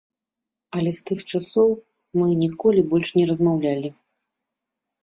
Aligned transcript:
Але 0.79 0.91
з 0.99 1.03
тых 1.09 1.19
часоў 1.31 1.69
мы 2.21 2.27
ніколі 2.43 2.87
больш 2.95 3.09
не 3.21 3.25
размаўлялі. 3.35 3.89